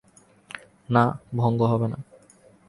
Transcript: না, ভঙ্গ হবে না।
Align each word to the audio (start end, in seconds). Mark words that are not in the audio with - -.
না, 0.89 1.03
ভঙ্গ 1.35 1.61
হবে 1.61 1.87
না। 1.87 1.97